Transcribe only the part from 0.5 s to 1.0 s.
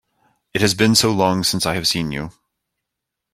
It has been